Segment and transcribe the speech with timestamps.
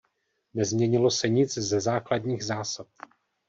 [0.53, 2.87] Nezměnilo se nic ze základních zásad.